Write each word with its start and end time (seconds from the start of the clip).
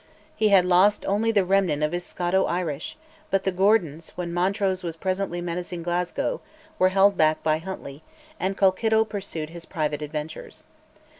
He 0.35 0.49
had 0.49 0.65
lost 0.65 1.05
only 1.05 1.31
the 1.31 1.45
remnant 1.45 1.83
of 1.83 1.91
his 1.91 2.03
Scoto 2.03 2.45
Irish; 2.45 2.97
but 3.29 3.43
the 3.43 3.51
Gordons, 3.51 4.09
when 4.17 4.33
Montrose 4.33 4.81
was 4.81 4.95
presently 4.97 5.41
menacing 5.41 5.83
Glasgow, 5.83 6.41
were 6.79 6.89
held 6.89 7.15
back 7.17 7.43
by 7.43 7.59
Huntly, 7.59 8.01
and 8.39 8.57
Colkitto 8.57 9.05
pursued 9.07 9.51
his 9.51 9.65
private 9.67 10.01
adventures. 10.01 10.63